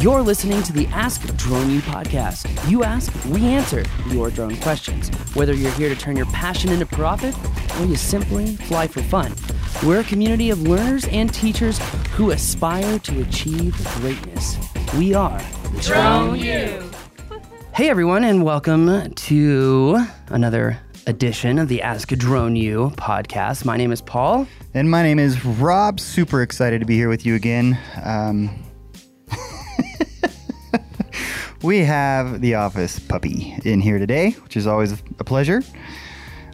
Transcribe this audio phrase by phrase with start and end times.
[0.00, 2.70] You're listening to the Ask Drone U podcast.
[2.70, 5.08] You ask, we answer your drone questions.
[5.34, 7.34] Whether you're here to turn your passion into profit
[7.80, 9.34] or you simply fly for fun,
[9.84, 11.80] we're a community of learners and teachers
[12.12, 14.56] who aspire to achieve greatness.
[14.96, 15.42] We are
[15.80, 16.90] Drone U.
[17.74, 20.78] Hey everyone, and welcome to another
[21.08, 23.64] edition of the Ask Drone U podcast.
[23.64, 24.46] My name is Paul.
[24.74, 25.98] And my name is Rob.
[25.98, 27.76] Super excited to be here with you again.
[28.04, 28.50] Um,
[31.62, 35.62] we have the office puppy in here today, which is always a pleasure.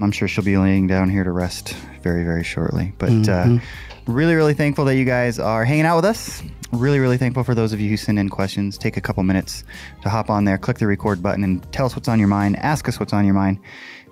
[0.00, 2.92] I'm sure she'll be laying down here to rest very, very shortly.
[2.98, 3.58] But uh,
[4.06, 6.42] really, really thankful that you guys are hanging out with us.
[6.72, 8.76] Really, really thankful for those of you who send in questions.
[8.76, 9.62] Take a couple minutes
[10.02, 12.56] to hop on there, click the record button, and tell us what's on your mind.
[12.56, 13.60] Ask us what's on your mind.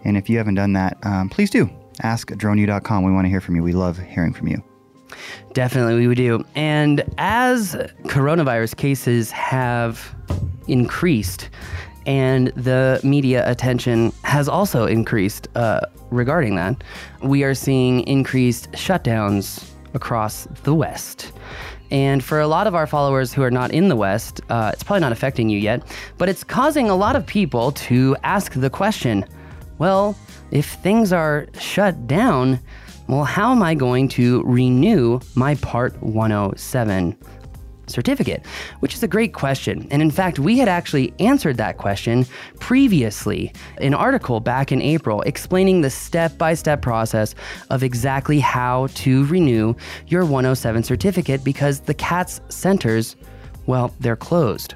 [0.04, 1.70] And if you haven't done that, um, please do.
[2.02, 3.04] Ask droneu.com.
[3.04, 3.62] We want to hear from you.
[3.62, 4.62] We love hearing from you.
[5.52, 6.44] Definitely, we would do.
[6.54, 10.14] And as coronavirus cases have
[10.68, 11.50] increased,
[12.06, 16.82] and the media attention has also increased uh, regarding that,
[17.22, 21.32] we are seeing increased shutdowns across the West.
[21.90, 24.82] And for a lot of our followers who are not in the West, uh, it's
[24.82, 25.82] probably not affecting you yet,
[26.16, 29.24] but it's causing a lot of people to ask the question
[29.78, 30.16] well,
[30.52, 32.60] if things are shut down,
[33.08, 37.16] well, how am I going to renew my Part 107
[37.86, 38.46] certificate?
[38.80, 39.86] Which is a great question.
[39.90, 42.26] And in fact, we had actually answered that question
[42.60, 47.34] previously, an article back in April explaining the step by step process
[47.70, 49.74] of exactly how to renew
[50.06, 53.16] your 107 certificate because the CATS centers,
[53.66, 54.74] well, they're closed.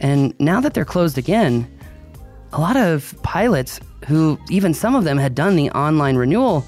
[0.00, 1.70] And now that they're closed again,
[2.52, 6.66] a lot of pilots who even some of them had done the online renewal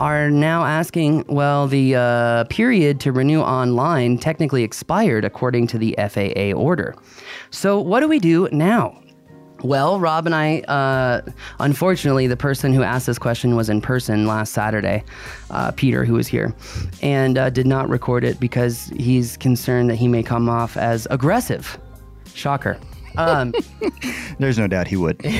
[0.00, 5.94] are now asking, well, the uh, period to renew online technically expired according to the
[6.08, 6.96] FAA order.
[7.50, 9.00] So, what do we do now?
[9.62, 11.20] Well, Rob and I, uh,
[11.58, 15.04] unfortunately, the person who asked this question was in person last Saturday,
[15.50, 16.54] uh, Peter, who was here,
[17.02, 21.06] and uh, did not record it because he's concerned that he may come off as
[21.10, 21.78] aggressive.
[22.32, 22.78] Shocker.
[23.18, 23.52] Um,
[24.40, 25.22] There's no doubt he would.
[25.24, 25.32] love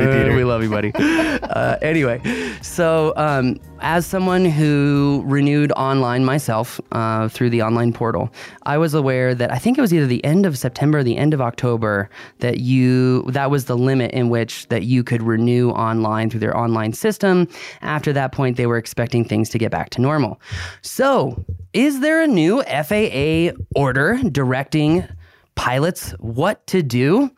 [0.00, 0.32] you, Peter.
[0.36, 0.92] we love you, buddy.
[0.94, 2.20] uh, anyway,
[2.62, 8.30] so um, as someone who renewed online myself uh, through the online portal,
[8.62, 11.16] I was aware that I think it was either the end of September or the
[11.16, 12.08] end of October
[12.38, 16.56] that you that was the limit in which that you could renew online through their
[16.56, 17.48] online system.
[17.80, 20.40] After that point, they were expecting things to get back to normal.
[20.82, 25.08] So, is there a new FAA order directing?
[25.54, 27.30] Pilots what to do.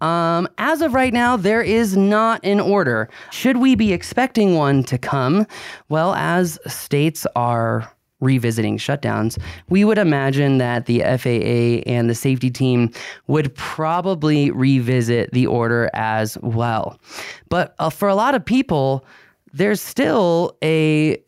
[0.00, 3.08] Um, as of right now, there is not an order.
[3.30, 5.46] Should we be expecting one to come?
[5.88, 9.36] Well, as states are revisiting shutdowns,
[9.68, 12.90] we would imagine that the FAA and the safety team
[13.26, 16.98] would probably revisit the order as well.
[17.48, 19.04] But uh, for a lot of people,
[19.52, 21.22] there's still a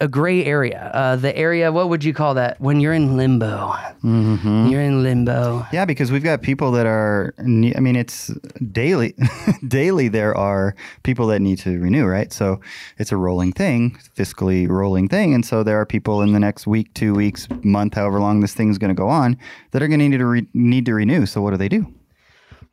[0.00, 0.90] a gray area.
[0.94, 2.60] Uh, the area, what would you call that?
[2.60, 3.72] When you're in limbo,
[4.04, 4.66] mm-hmm.
[4.66, 5.66] you're in limbo.
[5.72, 7.34] Yeah, because we've got people that are.
[7.38, 8.28] I mean, it's
[8.70, 9.14] daily.
[9.68, 12.32] daily, there are people that need to renew, right?
[12.32, 12.60] So
[12.98, 16.66] it's a rolling thing, fiscally rolling thing, and so there are people in the next
[16.66, 19.36] week, two weeks, month, however long this thing's going to go on,
[19.72, 21.26] that are going to need to re- need to renew.
[21.26, 21.92] So what do they do?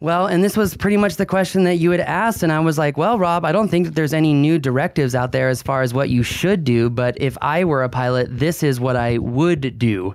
[0.04, 2.44] Well, and this was pretty much the question that you had asked.
[2.44, 5.32] And I was like, well, Rob, I don't think that there's any new directives out
[5.32, 6.90] there as far as what you should do.
[6.90, 10.14] But if I were a pilot, this is what I would do.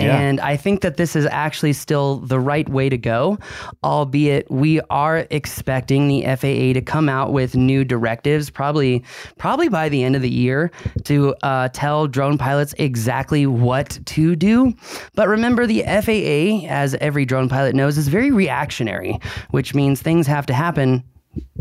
[0.00, 0.18] Yeah.
[0.18, 3.38] And I think that this is actually still the right way to go,
[3.84, 9.04] albeit we are expecting the FAA to come out with new directives, probably
[9.38, 10.70] probably by the end of the year,
[11.04, 14.74] to uh, tell drone pilots exactly what to do.
[15.14, 19.18] But remember, the FAA, as every drone pilot knows, is very reactionary,
[19.50, 21.04] which means things have to happen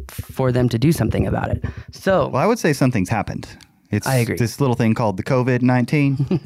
[0.07, 1.63] for them to do something about it.
[1.91, 3.47] So Well, I would say something's happened.
[3.91, 4.37] It's I agree.
[4.37, 6.17] this little thing called the COVID 19.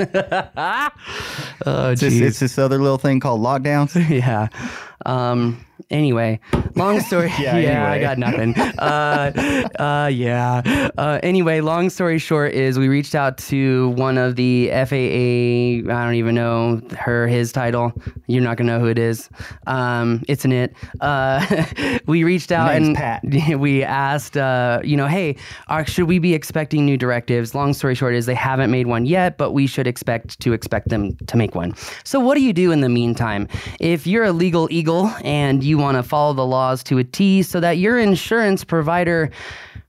[1.66, 3.94] oh, It's, this- it's this other little thing called lockdowns.
[4.10, 4.48] yeah.
[5.06, 6.40] Um, anyway,
[6.76, 7.32] long story.
[7.40, 8.58] Yeah, yeah, I got nothing.
[8.80, 10.92] uh, uh, yeah.
[10.98, 15.92] Uh, anyway, long story short is we reached out to one of the FAA.
[15.92, 17.94] I don't even know her his title.
[18.28, 19.30] You're not gonna know who it is.
[19.68, 20.74] Um, it's an it.
[21.02, 21.66] Uh,
[22.06, 23.24] we reached out and Pat.
[23.58, 25.36] we asked, uh, you know, hey,
[25.68, 27.56] are, should we be expecting new directives?
[27.56, 30.90] Long story short is they haven't made one yet, but we should expect to expect
[30.90, 31.74] them to make one.
[32.04, 33.48] So what do you do in the meantime?
[33.80, 37.42] If you're a legal eagle and you want to follow the laws to a T
[37.42, 39.32] so that your insurance provider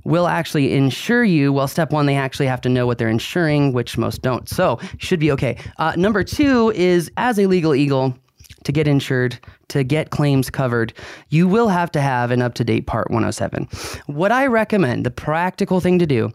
[0.04, 1.52] will actually insure you.
[1.52, 4.48] Well, step one, they actually have to know what they're insuring, which most don't.
[4.48, 5.56] So should be okay.
[5.78, 8.14] Uh, number two is as a legal eagle,
[8.64, 9.38] to get insured,
[9.68, 10.92] to get claims covered,
[11.28, 13.68] you will have to have an up to date Part 107.
[14.06, 16.32] What I recommend, the practical thing to do,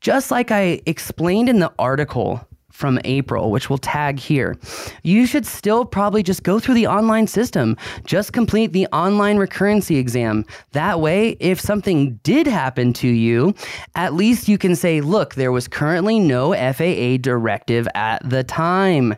[0.00, 4.56] just like I explained in the article from April, which we'll tag here,
[5.02, 7.76] you should still probably just go through the online system.
[8.04, 10.44] Just complete the online recurrency exam.
[10.72, 13.54] That way, if something did happen to you,
[13.94, 19.14] at least you can say, look, there was currently no FAA directive at the time.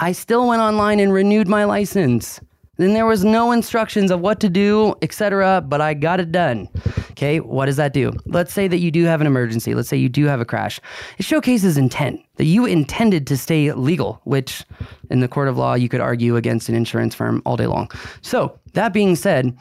[0.00, 2.40] I still went online and renewed my license.
[2.78, 6.68] Then there was no instructions of what to do, etc., but I got it done.
[7.10, 8.12] Okay, what does that do?
[8.26, 9.74] Let's say that you do have an emergency.
[9.74, 10.80] Let's say you do have a crash.
[11.18, 14.64] It showcases intent that you intended to stay legal, which
[15.10, 17.90] in the court of law you could argue against an insurance firm all day long.
[18.22, 19.58] So, that being said,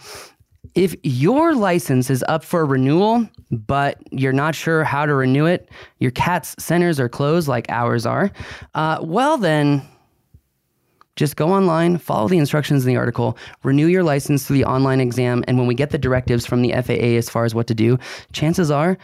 [0.75, 5.69] if your license is up for renewal, but you're not sure how to renew it,
[5.97, 8.31] your CATS centers are closed like ours are,
[8.75, 9.81] uh, well, then
[11.17, 15.01] just go online, follow the instructions in the article, renew your license through the online
[15.01, 17.75] exam, and when we get the directives from the FAA as far as what to
[17.75, 17.97] do,
[18.31, 18.97] chances are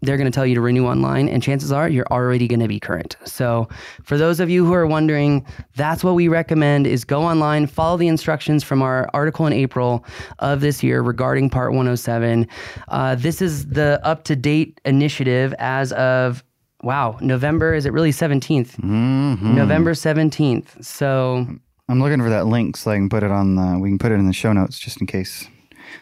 [0.00, 2.68] they're going to tell you to renew online, and chances are you're already going to
[2.68, 3.16] be current.
[3.24, 3.68] So,
[4.02, 5.46] for those of you who are wondering,
[5.76, 10.04] that's what we recommend: is go online, follow the instructions from our article in April
[10.38, 12.46] of this year regarding Part 107.
[12.88, 16.42] Uh, this is the up-to-date initiative as of
[16.82, 18.76] wow, November, is it really 17th?
[18.76, 19.54] Mm-hmm.
[19.54, 20.84] November 17th.
[20.84, 21.46] So
[21.88, 24.12] I'm looking for that link so I can put it on the, we can put
[24.12, 25.46] it in the show notes just in case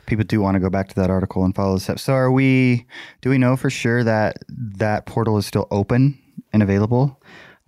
[0.06, 2.02] people do want to go back to that article and follow the steps.
[2.02, 2.86] So are we,
[3.20, 6.18] do we know for sure that that portal is still open
[6.52, 7.20] and available?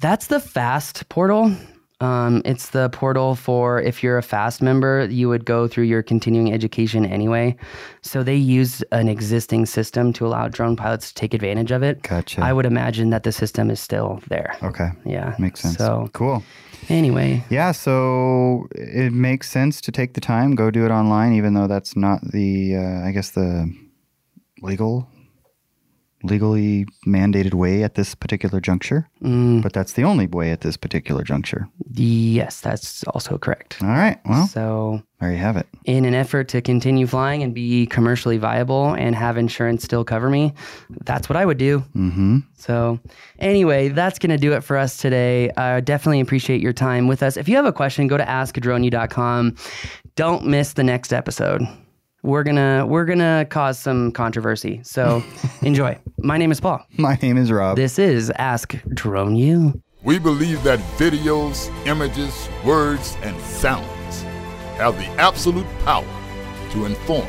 [0.02, 1.54] that's the FAST portal.
[2.02, 6.02] Um, it's the portal for if you're a FAST member, you would go through your
[6.02, 7.56] continuing education anyway.
[8.00, 12.02] So they use an existing system to allow drone pilots to take advantage of it.
[12.02, 12.42] Gotcha.
[12.42, 14.56] I would imagine that the system is still there.
[14.64, 14.88] Okay.
[15.04, 15.36] Yeah.
[15.38, 15.76] Makes sense.
[15.76, 16.42] So cool.
[16.88, 21.54] anyway, Yeah, so it makes sense to take the time, go do it online, even
[21.54, 23.72] though that's not the, uh, I guess, the
[24.62, 25.06] legal,
[26.22, 29.08] legally mandated way at this particular juncture.
[29.22, 29.62] Mm.
[29.62, 31.68] But that's the only way at this particular juncture.
[31.94, 33.78] yes, that's also correct.
[33.82, 34.18] All right.
[34.24, 35.66] Well, So there you have it.
[35.84, 40.28] in an effort to continue flying and be commercially viable and have insurance still cover
[40.30, 40.52] me,
[41.04, 41.80] that's what I would do.
[41.94, 42.38] Mm-hmm.
[42.56, 42.98] So,
[43.38, 45.50] anyway, that's going to do it for us today.
[45.56, 47.36] I definitely appreciate your time with us.
[47.36, 49.56] If you have a question, go to askdroneu.com.
[50.16, 51.62] Don't miss the next episode.
[52.24, 54.80] We're gonna we're gonna cause some controversy.
[54.84, 55.24] So
[55.62, 55.98] enjoy.
[56.18, 56.86] My name is Paul.
[56.96, 57.76] My name is Rob.
[57.76, 59.82] This is Ask Drone U.
[60.04, 64.22] We believe that videos, images, words, and sounds
[64.78, 66.06] have the absolute power
[66.70, 67.26] to inform,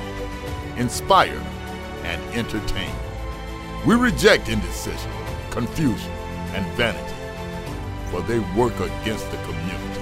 [0.77, 1.41] inspire,
[2.03, 2.93] and entertain.
[3.87, 5.11] We reject indecision,
[5.49, 6.11] confusion,
[6.53, 7.15] and vanity,
[8.11, 10.01] for they work against the community.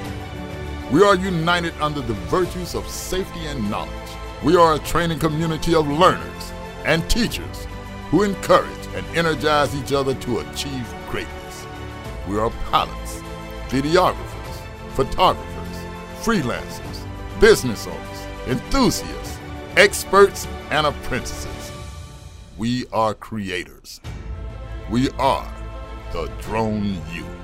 [0.92, 3.92] We are united under the virtues of safety and knowledge.
[4.44, 6.52] We are a training community of learners
[6.84, 7.68] and teachers
[8.10, 11.68] who encourage and energize each other to achieve greatness.
[12.28, 13.22] We are pilots,
[13.68, 14.56] videographers,
[14.96, 15.78] photographers,
[16.22, 19.38] freelancers, business owners, enthusiasts,
[19.78, 21.72] experts, and apprentices.
[22.58, 24.02] We are creators.
[24.90, 25.54] We are
[26.14, 27.41] the Drone U.